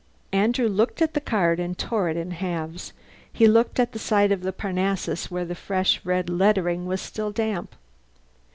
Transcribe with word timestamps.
Andrew 0.33 0.67
looked 0.67 0.99
at 0.99 1.13
the 1.13 1.21
card, 1.21 1.59
and 1.59 1.77
tore 1.77 2.09
it 2.09 2.17
in 2.17 2.31
halves. 2.31 2.91
He 3.31 3.45
looked 3.47 3.79
at 3.79 3.91
the 3.91 3.99
side 3.99 4.31
of 4.31 4.57
Parnassus 4.57 5.29
where 5.29 5.45
the 5.45 5.53
fresh 5.53 6.03
red 6.03 6.27
lettering 6.27 6.87
was 6.87 6.99
still 7.01 7.29
damp. 7.29 7.75